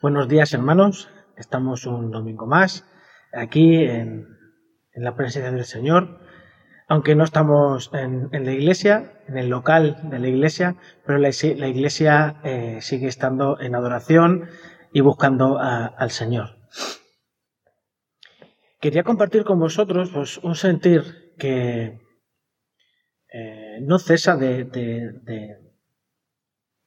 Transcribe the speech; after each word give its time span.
Buenos 0.00 0.28
días, 0.28 0.54
hermanos. 0.54 1.10
Estamos 1.36 1.84
un 1.84 2.12
domingo 2.12 2.46
más 2.46 2.86
aquí 3.32 3.82
en, 3.82 4.28
la 4.94 5.16
presencia 5.16 5.50
del 5.50 5.64
Señor, 5.64 6.20
aunque 6.86 7.16
no 7.16 7.24
estamos 7.24 7.90
en, 7.92 8.30
la 8.30 8.52
iglesia, 8.52 9.20
en 9.26 9.38
el 9.38 9.48
local 9.48 9.98
de 10.04 10.20
la 10.20 10.28
iglesia, 10.28 10.76
pero 11.04 11.18
la, 11.18 11.30
iglesia 11.30 12.36
eh, 12.44 12.78
sigue 12.80 13.08
estando 13.08 13.60
en 13.60 13.74
adoración 13.74 14.48
y 14.92 15.00
buscando 15.00 15.58
al 15.58 16.12
Señor. 16.12 16.58
Quería 18.80 19.02
compartir 19.02 19.42
con 19.42 19.58
vosotros 19.58 20.10
pues, 20.14 20.38
un 20.38 20.54
sentir 20.54 21.34
que 21.36 21.98
eh, 23.32 23.78
no 23.82 23.98
cesa 23.98 24.36
de, 24.36 24.64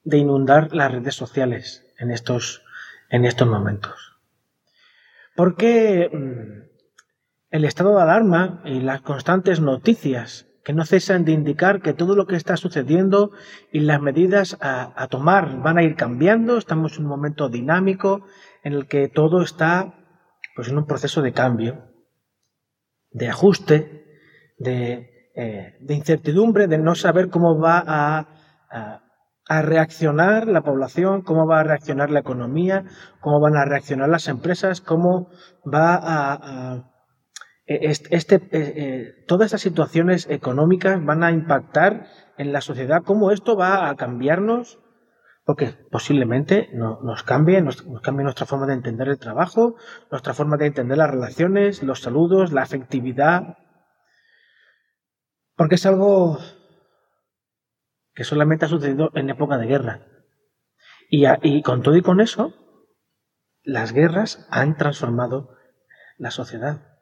de 0.03 0.17
inundar 0.17 0.73
las 0.73 0.93
redes 0.93 1.15
sociales 1.15 1.85
en 1.97 2.11
estos 2.11 2.63
en 3.11 3.25
estos 3.25 3.47
momentos. 3.47 4.17
Porque 5.35 6.09
mm, 6.11 6.61
el 7.51 7.65
estado 7.65 7.95
de 7.95 8.01
alarma 8.01 8.61
y 8.65 8.79
las 8.79 9.01
constantes 9.01 9.59
noticias 9.59 10.47
que 10.63 10.73
no 10.73 10.85
cesan 10.85 11.25
de 11.25 11.31
indicar 11.31 11.81
que 11.81 11.93
todo 11.93 12.15
lo 12.15 12.27
que 12.27 12.35
está 12.35 12.55
sucediendo 12.55 13.31
y 13.71 13.79
las 13.79 14.01
medidas 14.01 14.57
a, 14.61 15.07
tomar 15.07 15.61
van 15.61 15.77
a 15.77 15.83
ir 15.83 15.95
cambiando, 15.95 16.57
estamos 16.57 16.97
en 16.97 17.05
un 17.05 17.09
momento 17.09 17.49
dinámico 17.49 18.25
en 18.63 18.73
el 18.73 18.87
que 18.87 19.07
todo 19.07 19.41
está 19.41 19.95
pues, 20.55 20.69
en 20.69 20.77
un 20.77 20.85
proceso 20.85 21.23
de 21.23 21.33
cambio, 21.33 21.91
de 23.09 23.27
ajuste, 23.27 24.05
de, 24.59 25.31
eh, 25.35 25.79
incertidumbre, 25.89 26.67
de 26.67 26.77
no 26.77 26.93
saber 26.93 27.29
cómo 27.29 27.59
va 27.59 27.83
a 27.85 28.27
a 28.71 29.03
reaccionar 29.61 30.47
la 30.47 30.61
población, 30.61 31.23
cómo 31.23 31.45
va 31.45 31.59
a 31.59 31.63
reaccionar 31.63 32.09
la 32.09 32.21
economía, 32.21 32.85
cómo 33.19 33.41
van 33.41 33.57
a 33.57 33.65
reaccionar 33.65 34.07
las 34.07 34.29
empresas, 34.29 34.79
cómo 34.79 35.29
va 35.65 35.99
a... 36.01 36.87
E, 37.67 37.89
este, 37.89 38.35
e, 38.35 38.39
e, 38.51 39.25
todas 39.27 39.47
estas 39.47 39.61
situaciones 39.61 40.27
económicas 40.29 41.03
van 41.03 41.23
a 41.23 41.31
impactar 41.31 42.07
en 42.37 42.53
la 42.53 42.61
sociedad, 42.61 43.03
cómo 43.03 43.31
esto 43.31 43.57
va 43.57 43.89
a 43.89 43.95
cambiarnos, 43.95 44.79
porque 45.43 45.73
posiblemente 45.91 46.69
nos, 46.73 47.23
cambie, 47.23 47.61
nos 47.61 47.83
cambie 48.01 48.23
nuestra 48.23 48.45
forma 48.45 48.67
de 48.67 48.73
entender 48.73 49.09
el 49.09 49.19
trabajo, 49.19 49.75
nuestra 50.11 50.33
forma 50.33 50.57
de 50.57 50.67
entender 50.67 50.97
las 50.97 51.11
relaciones, 51.11 51.83
los 51.83 52.01
saludos, 52.01 52.53
la 52.53 52.61
afectividad, 52.61 53.57
porque 55.55 55.75
es 55.75 55.85
algo 55.85 56.39
que 58.13 58.23
solamente 58.23 58.65
ha 58.65 58.69
sucedido 58.69 59.11
en 59.15 59.29
época 59.29 59.57
de 59.57 59.67
guerra. 59.67 60.07
Y, 61.09 61.61
con 61.63 61.81
todo 61.81 61.95
y 61.97 62.01
con 62.01 62.21
eso, 62.21 62.53
las 63.63 63.91
guerras 63.91 64.47
han 64.49 64.77
transformado 64.77 65.57
la 66.17 66.31
sociedad. 66.31 66.97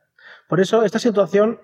Por 0.48 0.60
eso 0.60 0.84
esta 0.84 1.00
situación 1.00 1.60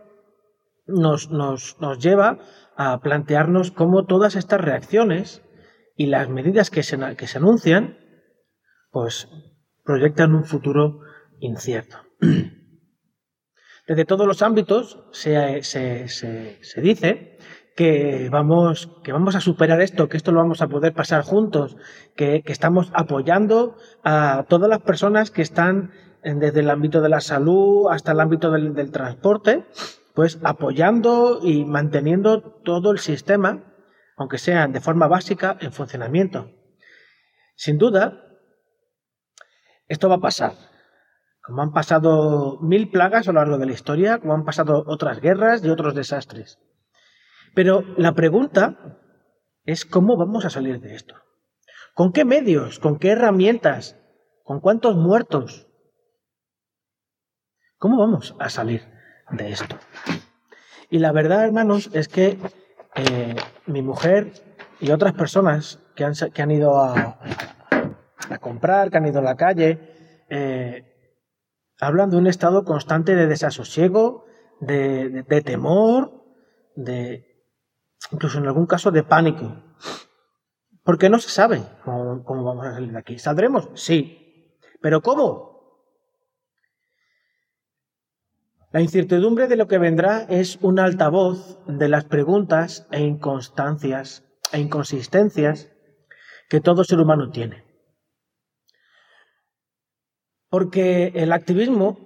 nos, 0.85 1.31
nos, 1.31 1.75
lleva 1.99 2.39
a 2.75 2.99
plantearnos 3.01 3.71
cómo 3.71 4.05
todas 4.05 4.35
estas 4.35 4.61
reacciones 4.61 5.41
y 5.95 6.05
las 6.07 6.29
medidas 6.29 6.69
que 6.69 6.83
se, 6.83 6.99
que 7.15 7.27
se 7.27 7.37
anuncian, 7.39 7.97
pues 8.91 9.27
proyectan 9.83 10.35
un 10.35 10.45
futuro 10.45 10.99
incierto. 11.39 11.97
Desde 13.87 14.05
todos 14.05 14.27
los 14.27 14.41
ámbitos 14.41 15.03
se, 15.11 15.63
se, 15.63 16.07
se 16.07 16.81
dice 16.81 17.37
que 17.75 18.29
vamos, 18.31 18.89
que 19.03 19.11
vamos 19.11 19.35
a 19.35 19.41
superar 19.41 19.81
esto, 19.81 20.07
que 20.07 20.15
esto 20.15 20.31
lo 20.31 20.39
vamos 20.39 20.61
a 20.61 20.67
poder 20.67 20.93
pasar 20.93 21.23
juntos, 21.23 21.75
que, 22.15 22.41
estamos 22.45 22.89
apoyando 22.93 23.75
a 24.03 24.45
todas 24.47 24.69
las 24.69 24.81
personas 24.81 25.29
que 25.29 25.41
están 25.41 25.91
desde 26.23 26.61
el 26.61 26.69
ámbito 26.69 27.01
de 27.01 27.09
la 27.09 27.19
salud 27.19 27.87
hasta 27.91 28.13
el 28.13 28.21
ámbito 28.21 28.49
del, 28.49 28.73
del 28.73 28.91
transporte, 28.91 29.65
pues 30.13 30.39
apoyando 30.43 31.41
y 31.43 31.65
manteniendo 31.65 32.41
todo 32.41 32.91
el 32.91 32.99
sistema, 32.99 33.63
aunque 34.15 34.37
sea 34.37 34.67
de 34.67 34.79
forma 34.79 35.07
básica, 35.07 35.57
en 35.59 35.73
funcionamiento. 35.73 36.49
Sin 37.57 37.77
duda, 37.77 38.23
esto 39.87 40.07
va 40.07 40.15
a 40.15 40.19
pasar. 40.19 40.53
Como 41.43 41.61
han 41.61 41.73
pasado 41.73 42.57
mil 42.61 42.89
plagas 42.89 43.27
a 43.27 43.33
lo 43.33 43.41
largo 43.41 43.57
de 43.57 43.65
la 43.65 43.73
historia, 43.73 44.19
como 44.19 44.33
han 44.33 44.45
pasado 44.45 44.83
otras 44.87 45.19
guerras 45.19 45.63
y 45.63 45.69
otros 45.69 45.93
desastres. 45.93 46.57
Pero 47.55 47.83
la 47.97 48.11
pregunta 48.11 48.99
es 49.63 49.85
cómo 49.85 50.17
vamos 50.17 50.45
a 50.45 50.49
salir 50.49 50.81
de 50.81 50.93
esto. 50.93 51.15
¿Con 51.95 52.11
qué 52.11 52.25
medios? 52.25 52.79
¿Con 52.79 52.99
qué 52.99 53.11
herramientas? 53.11 53.97
¿Con 54.43 54.59
cuántos 54.59 54.97
muertos? 54.97 55.65
¿Cómo 57.77 57.97
vamos 57.97 58.35
a 58.39 58.49
salir 58.49 58.83
de 59.31 59.51
esto? 59.51 59.77
Y 60.89 60.99
la 60.99 61.13
verdad, 61.13 61.45
hermanos, 61.45 61.89
es 61.93 62.09
que 62.09 62.37
eh, 62.95 63.35
mi 63.65 63.81
mujer 63.81 64.33
y 64.81 64.91
otras 64.91 65.13
personas 65.13 65.79
que 65.95 66.03
han, 66.03 66.13
que 66.33 66.41
han 66.41 66.51
ido 66.51 66.77
a, 66.77 67.19
comprar, 68.41 68.91
que 68.91 68.97
han 68.97 69.07
ido 69.07 69.19
a 69.19 69.23
la 69.23 69.35
calle, 69.35 70.25
eh, 70.29 71.13
hablan 71.79 72.09
de 72.09 72.17
un 72.17 72.27
estado 72.27 72.65
constante 72.65 73.15
de 73.15 73.27
desasosiego, 73.27 74.25
de 74.59 75.41
temor, 75.45 76.23
de, 76.75 77.34
incluso 78.11 78.37
en 78.37 78.47
algún 78.47 78.65
caso 78.65 78.91
de 78.91 79.03
pánico, 79.03 79.63
porque 80.83 81.09
no 81.09 81.19
se 81.19 81.29
sabe 81.29 81.63
cómo, 81.83 82.43
vamos 82.43 82.67
a 82.67 82.73
salir 82.73 82.91
de 82.91 82.99
aquí. 82.99 83.17
¿Saldremos? 83.17 83.69
Sí. 83.73 84.57
¿Pero 84.81 85.01
cómo? 85.01 85.55
La 88.71 88.81
incertidumbre 88.81 89.47
de 89.47 89.55
lo 89.55 89.67
que 89.67 89.79
vendrá 89.79 90.25
es 90.29 90.59
un 90.61 90.79
altavoz 90.79 91.59
de 91.65 91.89
las 91.89 92.05
preguntas 92.05 92.87
e 92.91 93.01
inconstancias 93.01 94.23
e 94.51 94.59
inconsistencias 94.59 95.71
que 96.49 96.61
todo 96.61 96.83
ser 96.83 96.99
humano 96.99 97.31
tiene. 97.31 97.63
Porque 100.49 101.13
el 101.15 101.31
activismo 101.31 102.04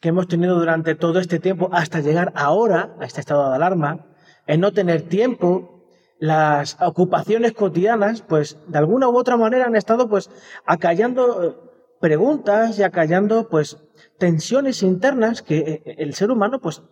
que 0.00 0.10
hemos 0.10 0.28
tenido 0.28 0.58
durante 0.58 0.94
todo 0.94 1.18
este 1.18 1.40
tiempo 1.40 1.70
hasta 1.72 2.00
llegar 2.00 2.32
ahora 2.36 2.94
a 3.00 3.04
este 3.04 3.20
estado 3.20 3.48
de 3.50 3.56
alarma 3.56 4.06
en 4.46 4.60
no 4.60 4.72
tener 4.72 5.02
tiempo, 5.02 5.78
las 6.18 6.80
ocupaciones 6.80 7.52
cotidianas, 7.52 8.22
pues 8.22 8.58
de 8.66 8.78
alguna 8.78 9.08
u 9.08 9.16
otra 9.16 9.36
manera 9.36 9.66
han 9.66 9.76
estado 9.76 10.08
pues 10.08 10.30
acallando 10.64 11.44
eh, 11.44 11.56
preguntas 12.00 12.78
y 12.78 12.82
acallando 12.82 13.48
pues 13.48 13.76
tensiones 14.18 14.82
internas 14.82 15.42
que 15.42 15.58
eh, 15.58 15.82
eh, 15.84 15.94
el 15.98 16.14
ser 16.14 16.30
humano, 16.30 16.60
pues 16.60 16.82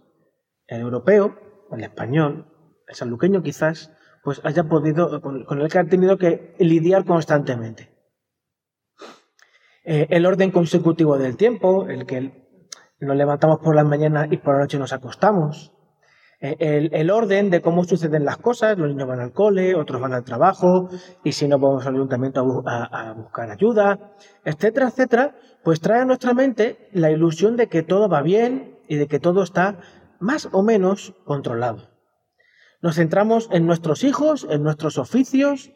el 0.67 0.81
europeo, 0.81 1.37
el 1.73 1.83
español, 1.83 2.47
el 2.87 2.95
sanluqueño 2.95 3.43
quizás, 3.43 3.93
pues 4.23 4.41
haya 4.45 4.65
podido, 4.65 5.21
con, 5.21 5.47
el 5.61 5.69
que 5.69 5.79
ha 5.79 5.85
tenido 5.85 6.19
que 6.19 6.55
lidiar 6.59 7.05
constantemente. 7.05 7.91
el 9.85 10.27
orden 10.27 10.51
consecutivo 10.51 11.17
del 11.17 11.37
tiempo, 11.37 11.87
el 11.89 12.07
que 12.07 12.46
nos 13.01 13.17
levantamos 13.17 13.59
por 13.61 13.75
la 13.75 13.85
mañana 13.85 14.27
y 14.31 14.39
por 14.39 14.55
la 14.55 14.61
noche 14.61 14.79
nos 14.79 14.93
acostamos, 14.93 15.73
eh, 16.39 16.91
el, 16.93 17.11
orden 17.11 17.49
de 17.49 17.63
cómo 17.63 17.85
suceden 17.85 18.27
las 18.27 18.37
cosas, 18.37 18.77
los 18.77 18.89
niños 18.89 19.09
van 19.09 19.21
al 19.21 19.33
cole, 19.33 19.75
otros 19.75 20.01
van 20.01 20.13
al 20.13 20.23
trabajo, 20.23 20.91
y 21.25 21.33
si 21.33 21.49
no 21.49 21.59
vamos 21.59 21.87
al 21.87 21.95
ayuntamiento 21.95 22.63
a, 22.67 23.15
buscar 23.15 23.51
ayuda, 23.51 24.13
etcétera, 24.45 24.89
etcétera, 24.89 25.35
pues 25.65 25.81
trae 25.81 26.03
a 26.03 26.05
nuestra 26.05 26.35
mente 26.35 26.89
la 26.93 27.11
ilusión 27.11 27.57
de 27.57 27.69
que 27.69 27.83
todo 27.83 28.09
va 28.09 28.21
bien 28.21 28.79
y 28.87 28.97
de 28.97 29.07
que 29.07 29.19
todo 29.19 29.43
está 29.43 29.79
más 30.21 30.49
o 30.53 30.63
menos 30.63 31.15
controlado. 31.25 31.89
Nos 32.83 32.97
centramos 32.97 33.49
en 33.51 33.67
nuestros 33.67 34.05
hijos, 34.05 34.47
en 34.51 34.63
nuestros 34.63 34.99
oficios, 34.99 35.73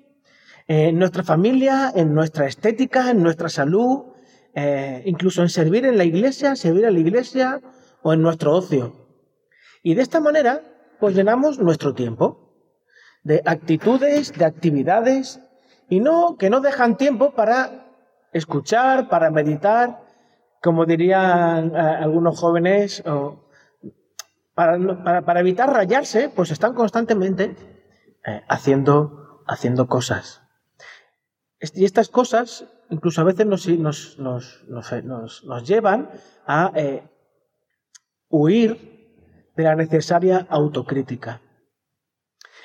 en 0.69 0.98
nuestra 0.98 1.22
familia, 1.22 1.91
en 1.94 2.14
nuestra 2.14 2.47
estética, 2.47 3.10
en 3.10 3.22
nuestra 3.22 3.48
salud, 3.48 4.12
eh, 4.54 5.02
incluso 5.06 5.42
en 5.42 5.48
servir 5.48 5.84
en 5.84 5.97
la 5.97 6.04
iglesia, 6.04 6.56
servir 6.56 6.86
a 6.86 6.91
la 6.91 6.98
iglesia 6.98 7.60
o 8.02 8.12
en 8.12 8.22
nuestro 8.22 8.54
ocio. 8.54 8.94
Y 9.82 9.94
de 9.94 10.02
esta 10.02 10.20
manera, 10.20 10.62
pues 10.98 11.14
llenamos 11.14 11.58
nuestro 11.58 11.94
tiempo 11.94 12.50
de 13.22 13.42
actitudes, 13.44 14.32
de 14.32 14.44
actividades, 14.44 15.41
y 15.88 16.00
no, 16.00 16.36
que 16.38 16.50
no 16.50 16.60
dejan 16.60 16.97
tiempo 16.97 17.32
para 17.32 17.86
escuchar, 18.32 19.08
para 19.08 19.30
meditar, 19.30 20.02
como 20.62 20.86
dirían 20.86 21.74
eh, 21.74 21.78
algunos 21.78 22.38
jóvenes, 22.38 23.03
o 23.06 23.50
para, 24.54 25.24
para, 25.24 25.41
evitar 25.41 25.72
rayarse, 25.72 26.28
pues 26.28 26.50
están 26.50 26.74
constantemente 26.74 27.56
eh, 28.24 28.42
haciendo, 28.48 29.42
haciendo 29.46 29.88
cosas. 29.88 30.40
Y 31.74 31.84
estas 31.84 32.09
cosas 32.09 32.66
incluso 32.91 33.21
a 33.21 33.24
veces 33.24 33.47
nos, 33.47 34.18
nos, 34.18 35.66
llevan 35.66 36.10
a 36.47 36.72
eh, 36.74 37.03
huir 38.28 39.51
de 39.57 39.65
la 39.65 39.77
necesaria 39.77 40.47
autocrítica. 40.51 41.41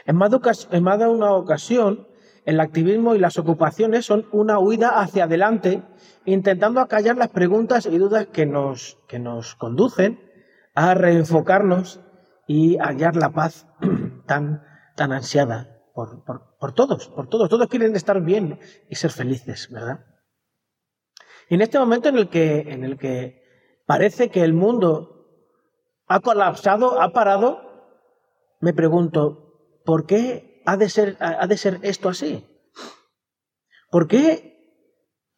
En 0.05 0.15
más, 0.15 0.31
una 0.71 1.33
ocasión 1.33 2.07
el 2.45 2.59
activismo 2.59 3.15
y 3.15 3.19
las 3.19 3.39
ocupaciones 3.39 4.05
son 4.05 4.27
una 4.31 4.59
huida 4.59 4.99
hacia 4.99 5.23
adelante, 5.23 5.81
intentando 6.25 6.79
acallar 6.79 7.17
las 7.17 7.29
preguntas 7.29 7.87
y 7.87 7.97
dudas 7.97 8.27
que 8.27 8.45
nos, 8.45 8.99
que 9.07 9.17
nos 9.17 9.55
conducen 9.55 10.19
a 10.75 10.93
reenfocarnos 10.93 12.01
y 12.45 12.77
hallar 12.77 13.15
la 13.15 13.31
paz 13.31 13.67
tan, 14.27 14.63
tan 14.95 15.11
ansiada 15.11 15.74
por, 15.95 16.25
por, 16.59 16.73
todos, 16.73 17.07
por 17.07 17.29
todos. 17.29 17.49
Todos 17.49 17.67
quieren 17.69 17.95
estar 17.95 18.21
bien 18.21 18.59
y 18.89 18.95
ser 18.95 19.11
felices, 19.11 19.69
¿verdad? 19.71 20.05
En 21.49 21.61
este 21.61 21.79
momento 21.79 22.09
en 22.09 22.17
el 22.17 22.29
que, 22.29 22.59
en 22.67 22.83
el 22.83 22.97
que 22.97 23.41
parece 23.85 24.29
que 24.29 24.43
el 24.43 24.53
mundo 24.53 25.25
ha 26.07 26.19
colapsado, 26.19 27.01
ha 27.01 27.13
parado, 27.13 27.61
me 28.59 28.73
pregunto, 28.73 29.79
¿por 29.85 30.05
qué 30.05 30.61
ha 30.65 30.75
de 30.75 30.89
ser, 30.89 31.15
ha 31.19 31.47
de 31.47 31.57
ser 31.57 31.79
esto 31.83 32.09
así? 32.09 32.45
¿Por 33.89 34.07
qué 34.09 34.53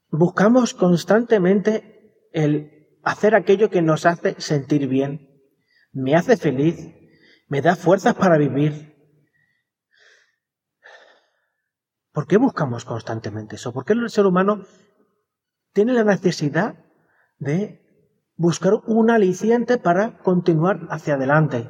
buscamos 0.10 0.74
constantemente 0.74 2.30
el 2.34 2.98
hacer 3.04 3.36
aquello 3.36 3.70
que 3.70 3.84
nos 3.84 4.08
hace 4.08 4.42
sentir 4.42 4.88
bien, 4.88 5.40
me 5.92 6.16
hace 6.16 6.36
feliz, 6.36 6.96
me 7.48 7.62
da 7.62 7.76
fuerzas 7.76 8.16
para 8.16 8.40
vivir? 8.40 8.97
¿Por 12.18 12.26
qué 12.26 12.38
buscamos 12.38 12.84
constantemente 12.84 13.58
eso? 13.58 13.72
¿Por 13.72 13.86
qué 13.86 13.94
el 13.94 14.10
ser 14.10 14.26
humano 14.26 14.66
tiene 15.72 15.94
la 15.94 16.04
necesidad 16.04 16.74
de 17.38 17.80
buscar 18.36 18.74
un 18.88 19.12
aliciente 19.12 19.78
para 19.78 20.18
continuar 20.18 20.88
hacia 20.90 21.14
adelante? 21.14 21.70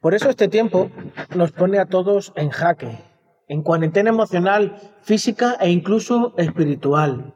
Por 0.00 0.14
eso 0.14 0.30
este 0.30 0.46
tiempo 0.46 0.92
nos 1.34 1.50
pone 1.50 1.80
a 1.80 1.86
todos 1.86 2.32
en 2.36 2.50
jaque, 2.50 3.04
en 3.48 3.64
cuarentena 3.64 4.10
emocional, 4.10 4.80
física 5.02 5.56
e 5.58 5.70
incluso 5.70 6.34
espiritual. 6.36 7.34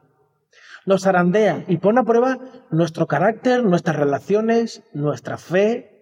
Nos 0.85 1.05
arandea 1.05 1.65
y 1.67 1.75
pone 1.75 1.99
a 1.99 2.03
prueba 2.03 2.37
nuestro 2.71 3.05
carácter, 3.05 3.65
nuestras 3.65 3.97
relaciones, 3.97 4.81
nuestra 4.93 5.37
fe. 5.37 5.98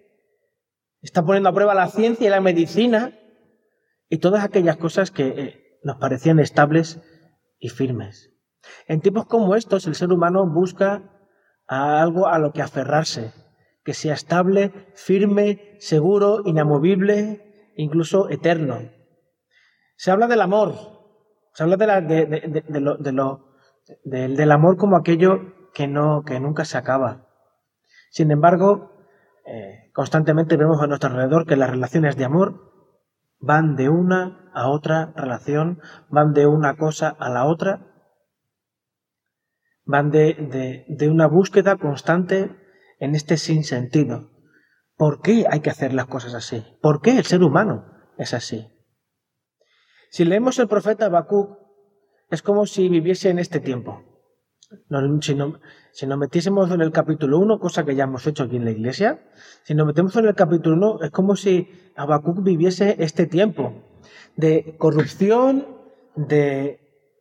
Está 1.00 1.24
poniendo 1.24 1.48
a 1.48 1.54
prueba 1.54 1.74
la 1.74 1.88
ciencia 1.88 2.26
y 2.26 2.30
la 2.30 2.40
medicina 2.40 3.18
y 4.08 4.18
todas 4.18 4.44
aquellas 4.44 4.76
cosas 4.76 5.10
que 5.10 5.26
eh, 5.28 5.78
nos 5.82 5.96
parecían 5.96 6.40
estables 6.40 7.00
y 7.58 7.68
firmes. 7.68 8.32
En 8.86 9.00
tiempos 9.00 9.26
como 9.26 9.54
estos, 9.54 9.86
el 9.86 9.94
ser 9.94 10.12
humano 10.12 10.46
busca 10.46 11.02
algo 11.66 12.26
a 12.26 12.38
lo 12.38 12.52
que 12.52 12.62
aferrarse, 12.62 13.32
que 13.84 13.94
sea 13.94 14.14
estable, 14.14 14.72
firme, 14.94 15.76
seguro, 15.78 16.42
inamovible, 16.44 17.72
incluso 17.76 18.28
eterno. 18.30 18.90
Se 19.96 20.10
habla 20.10 20.26
del 20.26 20.40
amor, 20.40 20.74
se 21.52 21.62
habla 21.62 21.76
de, 21.76 22.80
lo, 22.80 22.96
del 24.04 24.50
amor 24.50 24.76
como 24.76 24.96
aquello 24.96 25.70
que, 25.74 25.86
no, 25.86 26.22
que 26.24 26.40
nunca 26.40 26.64
se 26.64 26.78
acaba. 26.78 27.28
Sin 28.10 28.30
embargo, 28.30 28.97
eh, 29.48 29.90
constantemente 29.92 30.56
vemos 30.56 30.80
a 30.82 30.86
nuestro 30.86 31.10
alrededor 31.10 31.46
que 31.46 31.56
las 31.56 31.70
relaciones 31.70 32.16
de 32.16 32.24
amor 32.24 32.72
van 33.40 33.76
de 33.76 33.88
una 33.88 34.50
a 34.54 34.68
otra 34.68 35.12
relación, 35.16 35.80
van 36.08 36.32
de 36.32 36.46
una 36.46 36.76
cosa 36.76 37.08
a 37.08 37.30
la 37.30 37.46
otra, 37.46 37.86
van 39.84 40.10
de, 40.10 40.84
de 40.88 41.08
una 41.08 41.26
búsqueda 41.26 41.76
constante 41.76 42.54
en 42.98 43.14
este 43.14 43.36
sinsentido. 43.36 44.30
¿Por 44.96 45.22
qué 45.22 45.46
hay 45.48 45.60
que 45.60 45.70
hacer 45.70 45.92
las 45.94 46.06
cosas 46.06 46.34
así? 46.34 46.64
¿Por 46.82 47.00
qué 47.00 47.16
el 47.16 47.24
ser 47.24 47.42
humano 47.42 47.86
es 48.18 48.34
así? 48.34 48.66
Si 50.10 50.24
leemos 50.24 50.58
el 50.58 50.68
profeta 50.68 51.06
Habacuc, 51.06 51.56
es 52.30 52.42
como 52.42 52.66
si 52.66 52.88
viviese 52.88 53.30
en 53.30 53.38
este 53.38 53.60
tiempo. 53.60 54.07
Si, 55.20 55.34
nos 56.06 56.18
metiésemos 56.18 56.70
en 56.70 56.80
el 56.82 56.92
capítulo 56.92 57.38
1, 57.38 57.58
cosa 57.58 57.84
que 57.84 57.94
ya 57.94 58.04
hemos 58.04 58.26
hecho 58.26 58.44
aquí 58.44 58.56
en 58.56 58.64
la 58.64 58.70
iglesia, 58.70 59.26
si 59.64 59.74
nos 59.74 59.86
metemos 59.86 60.14
en 60.16 60.26
el 60.26 60.34
capítulo 60.34 60.76
1, 60.76 61.04
es 61.04 61.10
como 61.10 61.36
si 61.36 61.68
Habacuc 61.96 62.42
viviese 62.42 62.96
este 62.98 63.26
tiempo 63.26 63.82
de 64.36 64.76
corrupción, 64.78 65.66
de, 66.16 66.80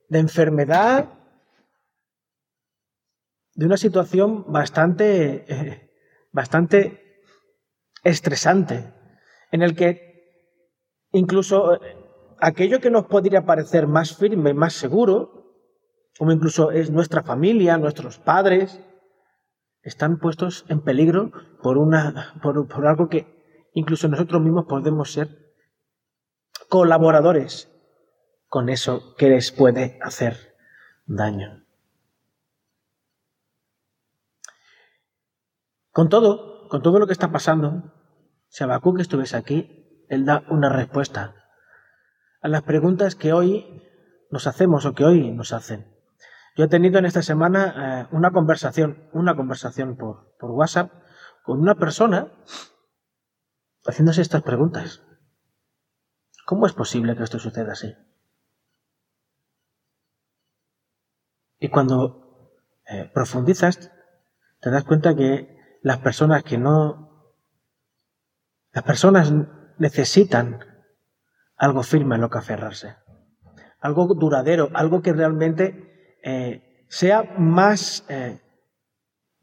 de 0.09 0.19
enfermedad, 0.19 1.09
de 3.53 3.65
una 3.65 3.77
situación 3.77 4.45
bastante, 4.51 5.89
bastante 6.31 7.23
estresante, 8.03 8.93
en 9.51 9.61
el 9.61 9.75
que 9.75 10.07
incluso 11.11 11.75
eh, 11.75 11.95
aquello 12.39 12.79
que 12.79 12.91
nos 12.91 13.05
podría 13.05 13.45
parecer 13.45 13.87
más 13.87 14.15
firme, 14.15 14.53
más 14.53 14.73
seguro, 14.73 15.36
como 16.17 16.31
incluso 16.31 16.71
es 16.71 16.89
nuestra 16.89 17.23
familia, 17.23 17.77
nuestros 17.77 18.17
padres, 18.17 18.81
están 19.83 20.17
puestos 20.17 20.65
en 20.67 20.81
peligro 20.81 21.31
por, 21.61 21.77
una, 21.77 22.33
por, 22.41 22.87
algo 22.87 23.07
que 23.07 23.69
incluso 23.73 24.07
nosotros 24.07 24.41
mismos 24.41 24.65
podemos 24.65 25.11
ser 25.11 25.53
colaboradores 26.69 27.71
con 28.47 28.69
eso 28.69 29.15
que 29.15 29.29
les 29.29 29.51
puede 29.51 29.99
hacer 30.01 30.55
daño. 31.05 31.63
Con 35.91 36.09
todo, 36.09 36.67
con 36.67 36.81
todo 36.81 36.99
lo 36.99 37.07
que 37.07 37.13
está 37.13 37.31
pasando, 37.31 37.93
si 38.49 38.65
que 38.65 39.01
estuviese 39.01 39.37
aquí, 39.37 40.05
él 40.09 40.25
da 40.25 40.43
una 40.49 40.69
respuesta 40.69 41.35
a 42.41 42.47
las 42.47 42.63
preguntas 42.63 43.15
que 43.15 43.33
hoy 43.33 43.83
nos 44.31 44.47
hacemos 44.47 44.85
o 44.85 44.93
que 44.93 45.05
hoy 45.05 45.31
nos 45.31 45.53
hacen. 45.53 45.96
Yo 46.57 46.63
he 46.63 46.67
tenido 46.67 46.97
en 46.97 47.05
esta 47.05 47.21
semana 47.21 48.01
eh, 48.01 48.07
una 48.11 48.31
conversación, 48.31 49.07
una 49.13 49.35
conversación 49.35 49.95
por, 49.95 50.35
por 50.39 50.49
WhatsApp 50.49 50.91
con 51.43 51.59
una 51.59 51.75
persona 51.75 52.33
haciéndose 53.85 54.23
estas 54.23 54.41
preguntas. 54.41 55.03
¿Cómo 56.47 56.65
es 56.65 56.73
posible 56.73 57.15
que 57.15 57.23
esto 57.23 57.37
suceda 57.37 57.73
así? 57.73 57.95
Y 61.59 61.69
cuando 61.69 62.51
eh, 62.87 63.11
profundizas, 63.13 63.91
te 64.59 64.71
das 64.71 64.83
cuenta 64.83 65.15
que 65.15 65.79
las 65.83 65.99
personas 65.99 66.43
que 66.43 66.57
no... 66.57 67.35
Las 68.71 68.83
personas 68.83 69.31
necesitan 69.77 70.59
algo 71.55 71.83
firme 71.83 72.15
en 72.15 72.21
lo 72.21 72.31
que 72.31 72.39
aferrarse, 72.39 72.95
algo 73.79 74.07
duradero, 74.15 74.69
algo 74.73 75.01
que 75.03 75.13
realmente 75.13 75.96
eh, 76.29 76.83
sea 76.89 77.23
más, 77.37 78.03
eh, 78.09 78.41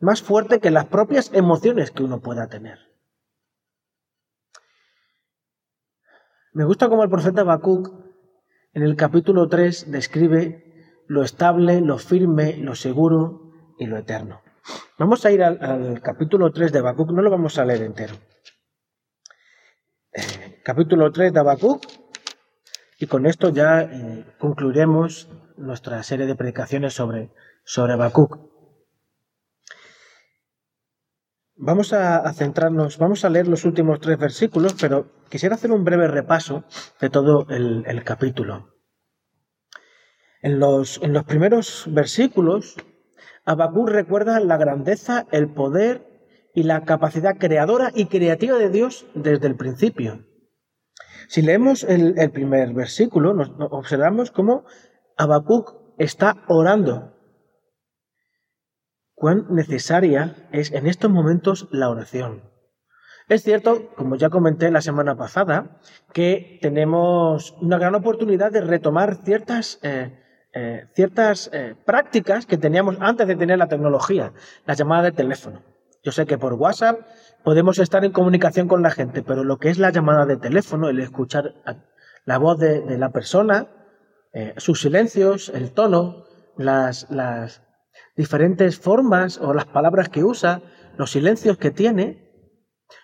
más 0.00 0.20
fuerte 0.20 0.60
que 0.60 0.70
las 0.70 0.84
propias 0.84 1.30
emociones 1.32 1.90
que 1.90 2.02
uno 2.02 2.20
pueda 2.20 2.48
tener. 2.48 2.78
Me 6.52 6.64
gusta 6.64 6.90
como 6.90 7.02
el 7.02 7.08
profeta 7.08 7.40
Habacuc 7.40 7.90
en 8.74 8.82
el 8.82 8.96
capítulo 8.96 9.48
3 9.48 9.90
describe 9.90 11.00
lo 11.06 11.22
estable, 11.22 11.80
lo 11.80 11.96
firme, 11.96 12.58
lo 12.58 12.74
seguro 12.74 13.50
y 13.78 13.86
lo 13.86 13.96
eterno. 13.96 14.42
Vamos 14.98 15.24
a 15.24 15.30
ir 15.32 15.42
al, 15.42 16.02
capítulo 16.02 16.52
3 16.52 16.70
de 16.70 16.80
Habacuc, 16.80 17.12
no 17.12 17.22
lo 17.22 17.30
vamos 17.30 17.58
a 17.58 17.64
leer 17.64 17.80
entero. 17.80 18.14
Eh, 20.12 20.60
capítulo 20.62 21.10
3 21.10 21.32
de 21.32 21.40
Habacuc, 21.40 21.82
y 22.98 23.06
con 23.06 23.24
esto 23.24 23.48
ya 23.48 23.90
concluiremos 24.38 25.30
nuestra 25.56 26.02
serie 26.02 26.26
de 26.26 26.34
predicaciones 26.34 26.94
sobre, 26.94 27.32
sobre 27.64 27.94
Habacuc. 27.94 28.38
Vamos 31.56 31.92
a, 31.92 32.32
centrarnos, 32.32 32.98
vamos 32.98 33.24
a 33.24 33.30
leer 33.30 33.46
los 33.46 33.64
últimos 33.64 34.00
tres 34.00 34.18
versículos, 34.18 34.74
pero 34.80 35.10
quisiera 35.30 35.54
hacer 35.54 35.70
un 35.70 35.84
breve 35.84 36.08
repaso 36.08 36.64
de 37.00 37.10
todo 37.10 37.46
el, 37.48 38.02
capítulo. 38.04 38.74
En 40.42 40.58
los, 40.58 41.00
en 41.02 41.12
los 41.12 41.24
primeros 41.24 41.84
versículos 41.88 42.76
Habacuc 43.44 43.88
recuerda 43.88 44.40
la 44.40 44.56
grandeza, 44.56 45.26
el 45.30 45.48
poder 45.48 46.06
y 46.54 46.62
la 46.62 46.84
capacidad 46.84 47.36
creadora 47.36 47.90
y 47.94 48.06
creativa 48.06 48.56
de 48.56 48.70
Dios 48.70 49.06
desde 49.14 49.46
el 49.46 49.56
principio. 49.56 50.24
Si 51.28 51.42
leemos 51.42 51.84
el, 51.84 52.14
primer 52.30 52.72
versículo, 52.72 53.34
nos, 53.34 53.50
observamos 53.70 54.30
cómo 54.30 54.64
Habacuc 55.16 55.74
está 55.98 56.44
orando. 56.48 57.12
Cuán 59.14 59.46
necesaria 59.50 60.48
es 60.52 60.72
en 60.72 60.86
estos 60.86 61.10
momentos 61.10 61.68
la 61.70 61.88
oración. 61.88 62.42
Es 63.28 63.42
cierto, 63.42 63.90
como 63.96 64.16
ya 64.16 64.28
comenté 64.28 64.70
la 64.70 64.82
semana 64.82 65.16
pasada, 65.16 65.80
que 66.12 66.58
tenemos 66.60 67.56
una 67.60 67.78
gran 67.78 67.94
oportunidad 67.94 68.52
de 68.52 68.60
retomar 68.60 69.24
ciertas 69.24 69.78
eh, 69.82 70.20
eh, 70.56 70.86
ciertas 70.94 71.50
eh, 71.52 71.74
prácticas 71.84 72.46
que 72.46 72.56
teníamos 72.56 72.96
antes 73.00 73.26
de 73.26 73.34
tener 73.34 73.58
la 73.58 73.66
tecnología, 73.66 74.32
la 74.66 74.74
llamada 74.74 75.02
de 75.02 75.10
teléfono. 75.10 75.62
Yo 76.04 76.12
sé 76.12 76.26
que 76.26 76.38
por 76.38 76.52
WhatsApp 76.52 77.00
podemos 77.42 77.80
estar 77.80 78.04
en 78.04 78.12
comunicación 78.12 78.68
con 78.68 78.80
la 78.80 78.92
gente, 78.92 79.24
pero 79.24 79.42
lo 79.42 79.58
que 79.58 79.70
es 79.70 79.78
la 79.78 79.90
llamada 79.90 80.26
de 80.26 80.36
teléfono, 80.36 80.88
el 80.88 81.00
escuchar 81.00 81.54
la 82.24 82.38
voz 82.38 82.60
de, 82.60 82.84
la 82.98 83.10
persona, 83.10 83.66
eh, 84.34 84.54
sus 84.56 84.80
silencios, 84.80 85.48
el 85.48 85.72
tono, 85.72 86.24
las, 86.56 87.06
diferentes 88.16 88.78
formas 88.78 89.38
o 89.38 89.54
las 89.54 89.66
palabras 89.66 90.08
que 90.08 90.24
usa, 90.24 90.62
los 90.96 91.10
silencios 91.10 91.56
que 91.56 91.70
tiene, 91.70 92.22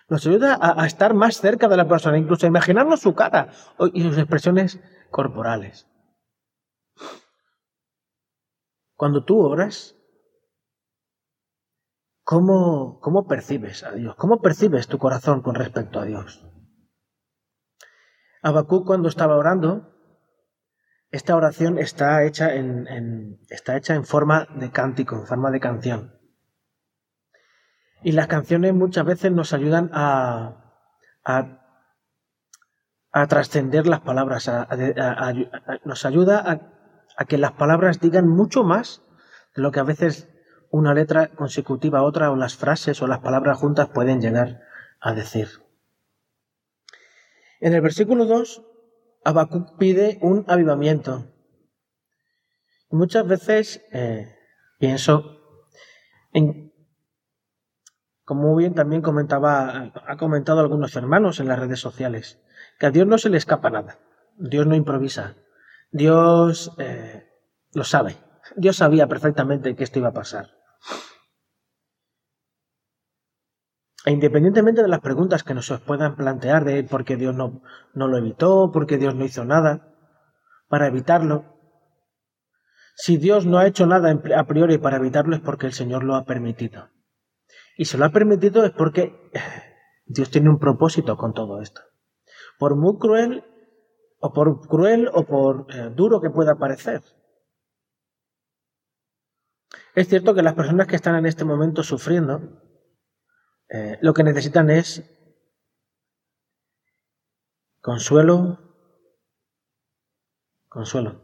nos 0.08 0.26
ayuda 0.26 0.58
a, 0.60 0.84
estar 0.86 1.14
más 1.14 1.40
cerca 1.40 1.68
de 1.68 1.76
la 1.76 1.88
persona, 1.88 2.18
incluso 2.18 2.46
a 2.46 2.48
imaginarnos 2.48 3.00
su 3.00 3.14
cara 3.14 3.50
y 3.92 4.02
sus 4.02 4.18
expresiones 4.18 4.80
corporales. 5.10 5.86
Cuando 8.96 9.24
tú 9.24 9.40
oras, 9.40 9.96
¿Cómo, 12.30 13.00
¿Cómo 13.00 13.26
percibes 13.26 13.82
a 13.82 13.90
Dios? 13.90 14.14
¿Cómo 14.14 14.40
percibes 14.40 14.86
tu 14.86 14.98
corazón 14.98 15.42
con 15.42 15.56
respecto 15.56 15.98
a 15.98 16.04
Dios? 16.04 16.46
Habacuc 18.40 18.86
cuando 18.86 19.08
estaba 19.08 19.36
orando, 19.36 19.89
esta 21.10 21.34
oración 21.34 21.78
está 21.78 22.24
hecha 22.24 22.54
en, 22.54 23.40
está 23.48 23.76
hecha 23.76 23.94
en 23.94 24.04
forma 24.04 24.46
de 24.54 24.70
cántico, 24.70 25.16
en 25.16 25.26
forma 25.26 25.50
de 25.50 25.60
canción. 25.60 26.14
Y 28.02 28.12
las 28.12 28.28
canciones 28.28 28.74
muchas 28.74 29.04
veces 29.04 29.32
nos 29.32 29.52
ayudan 29.52 29.90
a, 29.92 30.78
a, 31.24 33.26
trascender 33.26 33.86
las 33.86 34.00
palabras, 34.00 34.50
nos 35.84 36.06
ayuda 36.06 36.60
a 37.16 37.24
que 37.24 37.38
las 37.38 37.52
palabras 37.52 38.00
digan 38.00 38.28
mucho 38.28 38.62
más 38.62 39.02
de 39.54 39.62
lo 39.62 39.72
que 39.72 39.80
a 39.80 39.84
veces 39.84 40.28
una 40.70 40.94
letra 40.94 41.34
consecutiva 41.34 41.98
a 41.98 42.04
otra 42.04 42.30
o 42.30 42.36
las 42.36 42.56
frases 42.56 43.02
o 43.02 43.08
las 43.08 43.18
palabras 43.18 43.58
juntas 43.58 43.88
pueden 43.88 44.20
llegar 44.20 44.60
a 45.00 45.12
decir. 45.12 45.48
En 47.60 47.74
el 47.74 47.80
versículo 47.80 48.24
2, 48.24 48.62
Habacuc 49.24 49.76
pide 49.78 50.18
un 50.22 50.44
avivamiento. 50.48 51.26
Muchas 52.90 53.26
veces 53.26 53.82
eh, 53.92 54.34
pienso 54.78 55.40
en, 56.32 56.72
como 58.24 58.54
bien 58.56 58.74
también 58.74 59.02
comentaba, 59.02 59.92
ha 60.06 60.16
comentado 60.16 60.60
algunos 60.60 60.94
hermanos 60.96 61.40
en 61.40 61.48
las 61.48 61.58
redes 61.58 61.80
sociales, 61.80 62.40
que 62.78 62.86
a 62.86 62.90
Dios 62.90 63.06
no 63.06 63.18
se 63.18 63.30
le 63.30 63.36
escapa 63.36 63.70
nada. 63.70 63.98
Dios 64.36 64.66
no 64.66 64.74
improvisa. 64.74 65.36
Dios 65.90 66.72
eh, 66.78 67.28
lo 67.74 67.84
sabe. 67.84 68.16
Dios 68.56 68.76
sabía 68.76 69.06
perfectamente 69.06 69.76
que 69.76 69.84
esto 69.84 69.98
iba 69.98 70.08
a 70.08 70.14
pasar. 70.14 70.59
E 74.06 74.12
independientemente 74.12 74.82
de 74.82 74.88
las 74.88 75.00
preguntas 75.00 75.42
que 75.42 75.54
nos 75.54 75.70
puedan 75.86 76.16
plantear 76.16 76.64
de 76.64 76.84
por 76.84 77.04
qué 77.04 77.16
Dios 77.16 77.34
no, 77.34 77.62
no 77.92 78.08
lo 78.08 78.16
evitó, 78.16 78.70
por 78.72 78.86
qué 78.86 78.96
Dios 78.96 79.14
no 79.14 79.24
hizo 79.24 79.44
nada 79.44 79.94
para 80.68 80.86
evitarlo, 80.86 81.60
si 83.02 83.16
Dios 83.16 83.46
no 83.46 83.58
ha 83.58 83.66
hecho 83.66 83.86
nada 83.86 84.10
a 84.36 84.44
priori 84.44 84.76
para 84.76 84.98
evitarlo 84.98 85.34
es 85.34 85.40
porque 85.40 85.64
el 85.64 85.72
Señor 85.72 86.04
lo 86.04 86.16
ha 86.16 86.26
permitido. 86.26 86.90
Y 87.78 87.86
si 87.86 87.96
lo 87.96 88.04
ha 88.04 88.10
permitido 88.10 88.62
es 88.62 88.72
porque 88.72 89.30
Dios 90.04 90.30
tiene 90.30 90.50
un 90.50 90.58
propósito 90.58 91.16
con 91.16 91.32
todo 91.32 91.62
esto. 91.62 91.80
Por 92.58 92.76
muy 92.76 92.98
cruel 92.98 93.42
o 94.18 94.34
por 94.34 94.68
cruel 94.68 95.08
o 95.14 95.24
por 95.24 95.66
eh, 95.74 95.90
duro 95.96 96.20
que 96.20 96.28
pueda 96.28 96.56
parecer. 96.56 97.00
Es 99.94 100.08
cierto 100.08 100.34
que 100.34 100.42
las 100.42 100.54
personas 100.54 100.86
que 100.86 100.96
están 100.96 101.16
en 101.16 101.24
este 101.24 101.46
momento 101.46 101.82
sufriendo, 101.82 102.60
eh, 103.72 103.98
lo 104.00 104.14
que 104.14 104.24
necesitan 104.24 104.68
es 104.68 105.08
consuelo, 107.80 108.58
consuelo, 110.68 111.22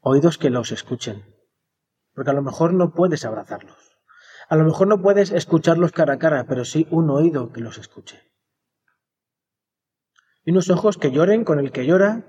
oídos 0.00 0.38
que 0.38 0.50
los 0.50 0.72
escuchen, 0.72 1.24
porque 2.14 2.32
a 2.32 2.34
lo 2.34 2.42
mejor 2.42 2.74
no 2.74 2.94
puedes 2.94 3.24
abrazarlos, 3.24 3.96
a 4.48 4.56
lo 4.56 4.64
mejor 4.64 4.88
no 4.88 5.00
puedes 5.00 5.30
escucharlos 5.30 5.92
cara 5.92 6.14
a 6.14 6.18
cara, 6.18 6.46
pero 6.48 6.64
sí 6.64 6.88
un 6.90 7.10
oído 7.10 7.52
que 7.52 7.60
los 7.60 7.78
escuche. 7.78 8.20
Y 10.44 10.50
unos 10.50 10.68
ojos 10.68 10.98
que 10.98 11.12
lloren 11.12 11.44
con 11.44 11.60
el 11.60 11.70
que 11.70 11.86
llora 11.86 12.26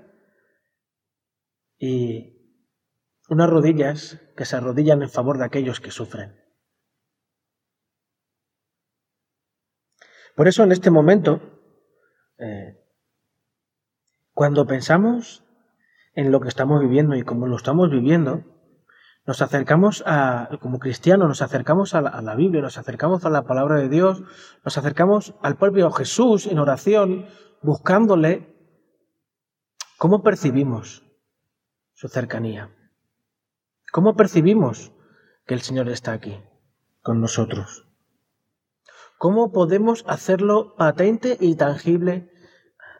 y 1.76 2.62
unas 3.28 3.50
rodillas 3.50 4.20
que 4.36 4.44
se 4.44 4.54
arrodillan 4.54 5.02
en 5.02 5.10
favor 5.10 5.38
de 5.38 5.46
aquellos 5.46 5.80
que 5.80 5.90
sufren. 5.90 6.41
Por 10.36 10.48
eso 10.48 10.62
en 10.62 10.72
este 10.72 10.90
momento, 10.90 11.40
eh, 12.38 12.78
cuando 14.32 14.66
pensamos 14.66 15.44
en 16.14 16.30
lo 16.30 16.40
que 16.40 16.48
estamos 16.48 16.80
viviendo 16.80 17.14
y 17.14 17.22
cómo 17.22 17.46
lo 17.46 17.56
estamos 17.56 17.90
viviendo, 17.90 18.44
nos 19.24 19.40
acercamos 19.40 20.02
a, 20.06 20.48
como 20.60 20.78
cristianos, 20.78 21.28
nos 21.28 21.42
acercamos 21.42 21.94
a 21.94 22.00
la, 22.00 22.10
a 22.10 22.22
la, 22.22 22.34
Biblia, 22.34 22.60
nos 22.60 22.76
acercamos 22.76 23.24
a 23.24 23.30
la 23.30 23.44
palabra 23.44 23.76
de 23.76 23.88
Dios, 23.88 24.22
nos 24.64 24.78
acercamos 24.78 25.34
al 25.42 25.56
propio 25.56 25.90
Jesús 25.92 26.46
en 26.46 26.58
oración, 26.58 27.26
buscándole. 27.62 28.48
¿Cómo 29.96 30.22
percibimos 30.22 31.04
su 31.92 32.08
cercanía? 32.08 32.74
¿Cómo 33.92 34.16
percibimos 34.16 34.92
que 35.46 35.54
el 35.54 35.60
Señor 35.60 35.88
está 35.88 36.12
aquí 36.12 36.42
con 37.02 37.20
nosotros? 37.20 37.91
¿Cómo 39.22 39.52
podemos 39.52 40.04
hacerlo 40.08 40.74
patente 40.74 41.36
y 41.38 41.54
tangible 41.54 42.28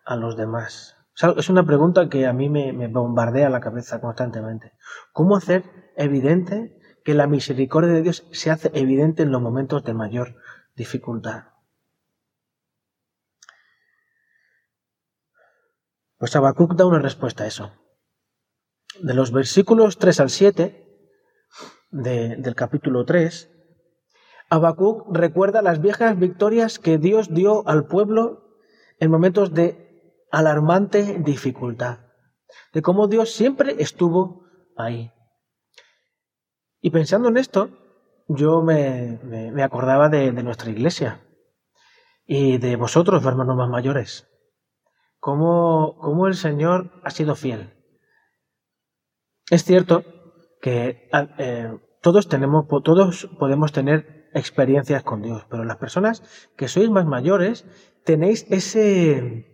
a 0.04 0.14
los 0.14 0.36
demás? 0.36 0.96
Es 1.36 1.50
una 1.50 1.66
pregunta 1.66 2.08
que 2.08 2.26
a 2.28 2.32
mí 2.32 2.48
me, 2.48 2.86
bombardea 2.86 3.50
la 3.50 3.58
cabeza 3.58 4.00
constantemente. 4.00 4.72
¿Cómo 5.12 5.34
hacer 5.34 5.64
evidente 5.96 6.78
que 7.04 7.14
la 7.14 7.26
misericordia 7.26 7.92
de 7.92 8.02
Dios 8.02 8.24
se 8.30 8.52
hace 8.52 8.70
evidente 8.72 9.24
en 9.24 9.32
los 9.32 9.42
momentos 9.42 9.82
de 9.82 9.94
mayor 9.94 10.36
dificultad? 10.76 11.46
Pues 16.18 16.36
Habacuc 16.36 16.76
da 16.76 16.86
una 16.86 17.00
respuesta 17.00 17.42
a 17.42 17.48
eso. 17.48 17.72
De 19.00 19.14
los 19.14 19.32
versículos 19.32 19.98
3 19.98 20.20
al 20.20 20.30
7 20.30 20.86
del 21.90 22.54
capítulo 22.54 23.04
3, 23.04 23.51
Habacuc 24.52 25.06
recuerda 25.16 25.62
las 25.62 25.80
viejas 25.80 26.18
victorias 26.18 26.78
que 26.78 26.98
Dios 26.98 27.32
dio 27.32 27.66
al 27.66 27.86
pueblo 27.86 28.58
en 29.00 29.10
momentos 29.10 29.54
de 29.54 30.20
alarmante 30.30 31.20
dificultad, 31.20 32.00
de 32.74 32.82
cómo 32.82 33.08
Dios 33.08 33.32
siempre 33.32 33.76
estuvo 33.78 34.44
ahí. 34.76 35.10
Y 36.82 36.90
pensando 36.90 37.30
en 37.30 37.38
esto, 37.38 37.70
yo 38.28 38.60
me, 38.60 39.18
acordaba 39.62 40.10
de, 40.10 40.30
nuestra 40.32 40.70
iglesia 40.70 41.26
y 42.26 42.58
de 42.58 42.76
vosotros, 42.76 43.24
hermanos 43.24 43.56
más 43.56 43.70
mayores, 43.70 44.28
cómo, 45.18 45.96
cómo 45.98 46.26
el 46.26 46.34
Señor 46.34 47.00
ha 47.04 47.08
sido 47.10 47.36
fiel. 47.36 47.72
Es 49.50 49.64
cierto 49.64 50.04
que 50.60 51.08
eh, 51.38 51.78
todos 52.02 52.28
tenemos, 52.28 52.66
todos 52.84 53.30
podemos 53.38 53.72
tener 53.72 54.21
experiencias 54.34 55.02
con 55.02 55.22
Dios, 55.22 55.46
pero 55.50 55.64
las 55.64 55.76
personas 55.76 56.22
que 56.56 56.68
sois 56.68 56.90
más 56.90 57.06
mayores 57.06 57.64
tenéis 58.04 58.46
ese, 58.50 59.46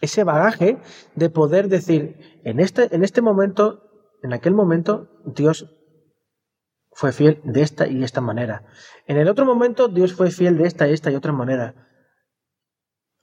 ese 0.00 0.24
bagaje 0.24 0.78
de 1.14 1.30
poder 1.30 1.68
decir, 1.68 2.40
en 2.44 2.60
este, 2.60 2.94
en 2.94 3.02
este 3.04 3.22
momento, 3.22 3.82
en 4.22 4.32
aquel 4.32 4.54
momento, 4.54 5.08
Dios 5.24 5.74
fue 6.92 7.12
fiel 7.12 7.40
de 7.44 7.62
esta 7.62 7.86
y 7.86 8.02
esta 8.02 8.20
manera. 8.20 8.66
En 9.06 9.16
el 9.16 9.28
otro 9.28 9.44
momento, 9.44 9.88
Dios 9.88 10.14
fue 10.14 10.30
fiel 10.30 10.58
de 10.58 10.66
esta 10.66 10.88
y 10.88 10.92
esta 10.92 11.10
y 11.10 11.14
otra 11.14 11.32
manera. 11.32 11.86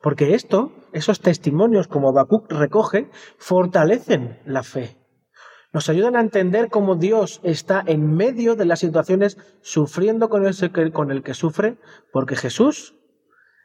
Porque 0.01 0.34
esto, 0.34 0.72
esos 0.93 1.19
testimonios 1.19 1.88
como 1.88 2.10
Habacuc 2.10 2.51
recoge, 2.51 3.10
fortalecen 3.38 4.39
la 4.45 4.63
fe 4.63 5.04
nos 5.75 5.89
ayudan 5.89 6.15
a 6.15 6.22
entender 6.22 6.70
cómo 6.70 6.96
Dios 6.96 7.41
está 7.44 7.84
en 7.86 8.15
medio 8.15 8.55
de 8.55 8.63
las 8.63 8.79
situaciones 8.79 9.38
sufriendo 9.60 10.29
con 10.29 10.46
el, 10.46 10.94
con 10.94 11.12
el 11.12 11.22
que 11.22 11.34
sufre, 11.34 11.77
porque 12.13 12.38
Jesús 12.38 12.96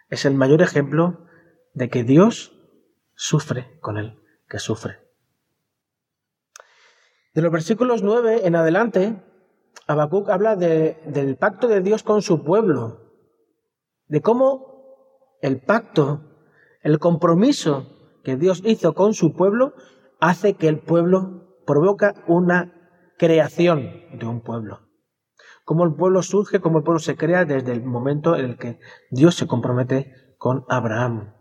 es 0.08 0.24
el 0.24 0.34
mayor 0.34 0.60
ejemplo 0.60 1.28
de 1.72 1.88
que 1.88 2.02
Dios 2.02 2.52
sufre 3.14 3.78
con 3.78 3.96
el 3.96 4.18
que 4.48 4.58
sufre. 4.58 4.98
De 7.32 7.42
los 7.42 7.52
versículos 7.52 8.02
9 8.02 8.40
en 8.44 8.56
adelante, 8.56 9.22
Habacuc 9.86 10.30
habla 10.30 10.56
del 10.56 11.36
pacto 11.36 11.68
de 11.68 11.80
Dios 11.80 12.02
con 12.02 12.22
su 12.22 12.42
pueblo, 12.42 13.12
de 14.08 14.20
cómo 14.20 15.36
el 15.42 15.60
pacto, 15.60 16.22
el 16.82 16.98
compromiso 16.98 17.86
que 18.24 18.34
Dios 18.34 18.62
hizo 18.64 18.94
con 18.94 19.14
su 19.14 19.32
pueblo, 19.32 19.74
hace 20.18 20.54
que 20.54 20.66
el 20.66 20.80
pueblo 20.80 21.49
provoca 21.66 22.14
una 22.26 22.72
creación 23.18 23.92
de 24.12 24.26
un 24.26 24.40
pueblo. 24.40 24.80
cómo 25.64 25.84
el 25.84 25.94
pueblo 25.94 26.22
surge, 26.22 26.60
cómo 26.60 26.78
el 26.78 26.84
pueblo 26.84 26.98
se 26.98 27.16
crea 27.16 27.44
desde 27.44 27.72
el 27.72 27.84
momento 27.84 28.34
en 28.34 28.44
el 28.44 28.58
que 28.58 28.80
Dios 29.10 29.36
se 29.36 29.46
compromete 29.46 30.12
con 30.36 30.64
Abraham. 30.68 31.34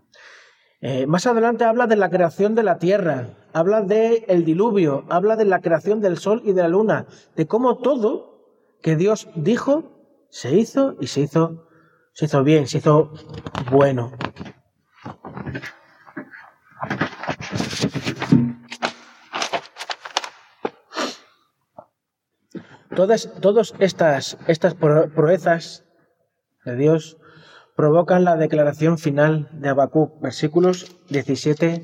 Eh, 0.82 1.08
más 1.08 1.26
adelante 1.26 1.64
habla 1.64 1.88
de 1.88 1.96
la 1.96 2.10
creación 2.10 2.54
de 2.54 2.64
la 2.64 2.78
tierra, 2.78 3.38
habla 3.54 3.82
del 3.82 4.24
el 4.28 4.46
diluvio, 4.46 5.06
habla 5.10 5.36
de 5.36 5.46
la 5.46 5.62
creación 5.62 6.00
del 6.00 6.18
sol 6.18 6.42
y 6.46 6.54
de 6.54 6.62
la 6.62 6.68
luna, 6.68 7.08
de 7.36 7.48
cómo 7.48 7.80
todo 7.80 8.30
que 8.82 8.96
Dios 8.96 9.28
dijo 9.36 9.84
se 10.30 10.56
hizo 10.56 10.96
y 11.02 11.08
se 11.08 11.22
hizo, 11.22 11.68
se 12.14 12.26
hizo 12.26 12.44
bien, 12.44 12.68
se 12.68 12.78
hizo 12.78 13.12
bueno. 13.72 14.12
Todas, 23.00 23.32
todas 23.39 23.74
estas, 23.79 24.38
estas 24.48 24.75
proezas 24.75 25.86
de 26.65 26.75
Dios 26.75 27.18
provocan 27.74 28.25
la 28.25 28.36
declaración 28.36 28.98
final 28.98 29.48
de 29.53 29.70
Habacuc, 29.70 30.20
versículos 30.20 30.98
17 31.08 31.82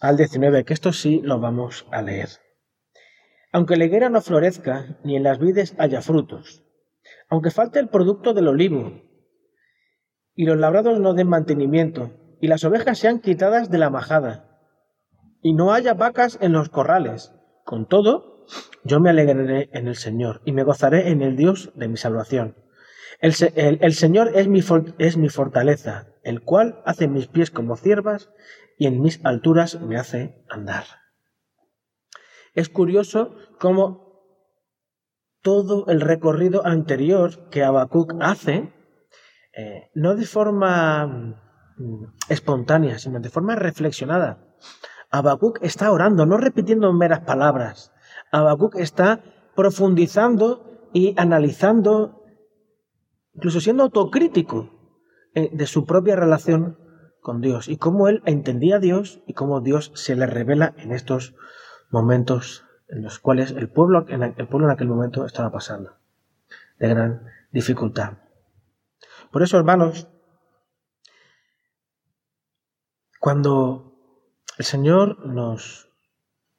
al 0.00 0.18
19, 0.18 0.66
que 0.66 0.74
esto 0.74 0.92
sí 0.92 1.22
lo 1.24 1.40
vamos 1.40 1.86
a 1.92 2.02
leer. 2.02 2.28
Aunque 3.52 3.78
la 3.78 3.86
higuera 3.86 4.10
no 4.10 4.20
florezca, 4.20 4.98
ni 5.02 5.16
en 5.16 5.22
las 5.22 5.38
vides 5.38 5.74
haya 5.78 6.02
frutos, 6.02 6.62
aunque 7.30 7.50
falte 7.50 7.78
el 7.78 7.88
producto 7.88 8.34
del 8.34 8.48
olivo, 8.48 9.00
y 10.34 10.44
los 10.44 10.58
labrados 10.58 11.00
no 11.00 11.14
den 11.14 11.28
mantenimiento, 11.28 12.10
y 12.38 12.48
las 12.48 12.64
ovejas 12.64 12.98
sean 12.98 13.20
quitadas 13.20 13.70
de 13.70 13.78
la 13.78 13.88
majada, 13.88 14.60
y 15.40 15.54
no 15.54 15.72
haya 15.72 15.94
vacas 15.94 16.36
en 16.42 16.52
los 16.52 16.68
corrales, 16.68 17.32
con 17.64 17.88
todo, 17.88 18.37
yo 18.84 19.00
me 19.00 19.10
alegraré 19.10 19.68
en 19.72 19.88
el 19.88 19.96
Señor, 19.96 20.40
y 20.44 20.52
me 20.52 20.64
gozaré 20.64 21.10
en 21.10 21.22
el 21.22 21.36
Dios 21.36 21.70
de 21.74 21.88
mi 21.88 21.96
salvación. 21.96 22.56
El, 23.20 23.94
Señor 23.94 24.30
es 24.36 24.46
mi, 24.46 24.62
fortaleza, 25.28 26.06
el 26.22 26.42
cual 26.42 26.80
hace 26.84 27.08
mis 27.08 27.26
pies 27.26 27.50
como 27.50 27.76
ciervas 27.76 28.30
y 28.78 28.86
en 28.86 29.00
mis 29.00 29.24
alturas 29.24 29.80
me 29.80 29.96
hace 29.96 30.44
andar. 30.48 30.84
Es 32.54 32.68
curioso 32.68 33.34
cómo 33.58 34.22
todo 35.42 35.86
el 35.88 36.00
recorrido 36.00 36.64
anterior 36.64 37.48
que 37.50 37.64
Habacuc 37.64 38.14
hace, 38.20 38.72
eh, 39.52 39.90
no 39.94 40.14
de 40.14 40.24
forma 40.24 41.06
mm, 41.76 42.04
espontánea, 42.28 42.98
sino 42.98 43.18
de 43.18 43.30
forma 43.30 43.56
reflexionada. 43.56 44.44
Habacuc 45.10 45.58
está 45.62 45.90
orando, 45.90 46.24
no 46.24 46.36
repitiendo 46.36 46.92
meras 46.92 47.20
palabras. 47.20 47.92
Habacuc 48.32 48.76
está 48.76 49.22
profundizando 49.54 50.88
y 50.92 51.14
analizando 51.18 52.22
incluso 53.34 53.60
siendo 53.60 53.84
autocrítico 53.84 54.70
eh, 55.34 55.50
de 55.52 55.66
su 55.66 55.84
propia 55.86 56.16
relación 56.16 56.78
con 57.20 57.40
Dios 57.40 57.68
y 57.68 57.76
cómo 57.76 58.08
él 58.08 58.22
entendía 58.24 58.76
a 58.76 58.80
Dios 58.80 59.20
y 59.26 59.34
cómo 59.34 59.60
Dios 59.60 59.92
se 59.94 60.16
le 60.16 60.26
revela 60.26 60.74
en 60.78 60.92
estos 60.92 61.34
momentos 61.90 62.64
en 62.88 63.02
los 63.02 63.18
cuales 63.18 63.52
el 63.52 63.68
pueblo, 63.68 64.06
en 64.08 64.22
el 64.22 64.48
pueblo 64.48 64.66
en 64.66 64.72
aquel 64.72 64.88
momento 64.88 65.24
estaba 65.24 65.52
pasando 65.52 65.96
de 66.78 66.88
gran 66.88 67.26
dificultad. 67.52 68.18
Por 69.30 69.42
eso, 69.42 69.58
hermanos, 69.58 70.08
cuando 73.20 73.94
el 74.56 74.64
Señor 74.64 75.26
nos, 75.26 75.90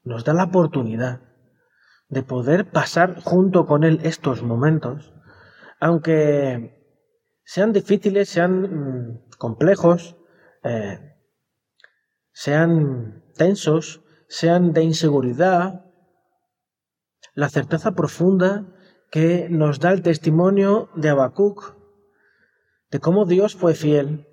nos 0.03 0.23
da 0.23 0.33
la 0.33 0.45
oportunidad 0.45 1.28
de 2.09 2.23
poder 2.23 2.69
pasar 2.71 3.21
junto 3.21 3.65
con 3.65 3.83
Él 3.83 3.99
estos 4.03 4.43
momentos, 4.43 5.13
aunque 5.79 6.79
sean 7.43 7.71
difíciles, 7.71 8.29
sean 8.29 8.61
mm, 8.61 9.29
complejos, 9.37 10.17
eh, 10.63 10.99
sean 12.31 13.23
tensos, 13.35 14.03
sean 14.27 14.73
de 14.73 14.83
inseguridad, 14.83 15.85
la 17.33 17.49
certeza 17.49 17.93
profunda 17.93 18.65
que 19.11 19.47
nos 19.49 19.79
da 19.79 19.91
el 19.91 20.01
testimonio 20.01 20.89
de 20.95 21.09
Habacuc, 21.09 21.75
de 22.91 22.99
cómo 22.99 23.25
Dios 23.25 23.55
fue 23.55 23.75
fiel, 23.75 24.27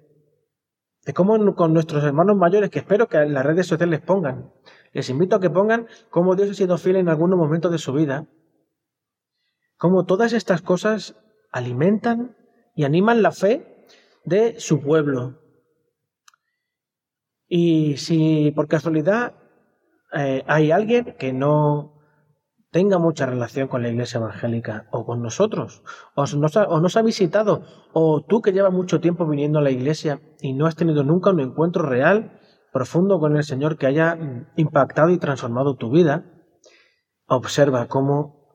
de 1.04 1.12
cómo 1.12 1.54
con 1.54 1.72
nuestros 1.72 2.02
hermanos 2.04 2.36
mayores, 2.36 2.70
que 2.70 2.80
espero 2.80 3.08
que 3.08 3.18
en 3.18 3.32
las 3.32 3.46
redes 3.46 3.66
sociales 3.66 4.00
pongan, 4.00 4.52
les 4.96 5.10
invito 5.10 5.36
a 5.36 5.40
que 5.40 5.50
pongan 5.50 5.88
cómo 6.08 6.36
Dios 6.36 6.50
ha 6.50 6.54
sido 6.54 6.78
fiel 6.78 6.96
en 6.96 7.10
algunos 7.10 7.38
momentos 7.38 7.70
de 7.70 7.76
su 7.76 7.92
vida, 7.92 8.26
cómo 9.76 10.06
todas 10.06 10.32
estas 10.32 10.62
cosas 10.62 11.16
alimentan 11.52 12.34
y 12.74 12.84
animan 12.84 13.20
la 13.20 13.30
fe 13.30 13.84
de 14.24 14.58
su 14.58 14.80
pueblo. 14.80 15.38
Y 17.46 17.98
si 17.98 18.52
por 18.56 18.68
casualidad 18.68 19.34
eh, 20.14 20.42
hay 20.46 20.70
alguien 20.70 21.14
que 21.18 21.34
no 21.34 22.00
tenga 22.70 22.98
mucha 22.98 23.26
relación 23.26 23.68
con 23.68 23.82
la 23.82 23.90
iglesia 23.90 24.16
evangélica 24.16 24.86
o 24.92 25.04
con 25.04 25.20
nosotros, 25.20 25.82
o 26.14 26.24
nos, 26.24 26.56
o 26.56 26.80
nos 26.80 26.96
ha 26.96 27.02
visitado, 27.02 27.64
o 27.92 28.24
tú 28.26 28.40
que 28.40 28.52
llevas 28.52 28.72
mucho 28.72 28.98
tiempo 28.98 29.26
viniendo 29.26 29.58
a 29.58 29.62
la 29.62 29.70
iglesia 29.70 30.22
y 30.40 30.54
no 30.54 30.64
has 30.64 30.74
tenido 30.74 31.04
nunca 31.04 31.32
un 31.32 31.40
encuentro 31.40 31.82
real, 31.82 32.40
profundo 32.76 33.18
con 33.18 33.38
el 33.38 33.42
Señor 33.42 33.78
que 33.78 33.86
haya 33.86 34.18
impactado 34.54 35.08
y 35.08 35.16
transformado 35.16 35.76
tu 35.76 35.90
vida, 35.90 36.26
observa 37.24 37.88
cómo 37.88 38.50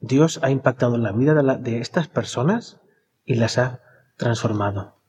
Dios 0.00 0.40
ha 0.42 0.50
impactado 0.50 0.96
en 0.96 1.04
la 1.04 1.12
vida 1.12 1.32
de, 1.34 1.78
estas 1.78 2.08
personas 2.08 2.80
y 3.24 3.36
las 3.36 3.56
ha 3.58 3.82
transformado. 4.16 5.00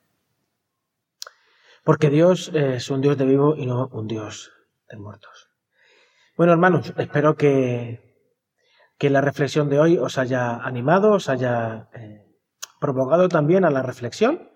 Porque 1.83 2.11
Dios 2.11 2.51
es 2.53 2.91
un 2.91 3.01
Dios 3.01 3.17
de 3.17 3.25
vivo 3.25 3.55
y 3.55 3.65
no 3.65 3.87
un 3.91 4.05
Dios 4.05 4.51
de 4.87 4.97
muertos. 4.97 5.49
Bueno, 6.37 6.53
hermanos, 6.53 6.93
espero 6.95 7.37
que, 7.37 8.21
que 8.99 9.09
la 9.09 9.21
reflexión 9.21 9.67
de 9.67 9.79
hoy 9.79 9.97
os 9.97 10.19
haya 10.19 10.57
animado, 10.57 11.13
os 11.13 11.27
haya 11.27 11.89
eh, 11.95 12.37
provocado 12.79 13.29
también 13.29 13.65
a 13.65 13.71
la 13.71 13.81
reflexión 13.81 14.46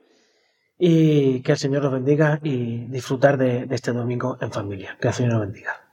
y 0.84 1.41
que 1.44 1.52
el 1.52 1.60
Señor 1.60 1.86
os 1.86 1.94
bendiga 1.94 2.39
y 2.41 2.88
disfrutar 2.88 3.38
de, 3.38 3.67
este 3.70 3.91
domingo 3.94 4.39
en 4.41 4.52
familia. 4.52 4.98
Que 5.00 5.10
el 5.10 5.13
Señor 5.13 5.36
os 5.36 5.41
bendiga. 5.41 5.90